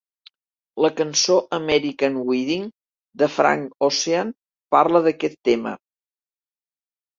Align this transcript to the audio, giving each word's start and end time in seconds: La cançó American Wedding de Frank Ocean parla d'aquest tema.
La 0.85 0.89
cançó 1.01 1.35
American 1.57 2.17
Wedding 2.31 2.65
de 3.23 3.29
Frank 3.35 3.69
Ocean 3.91 4.35
parla 4.79 5.05
d'aquest 5.11 5.41
tema. 5.53 5.77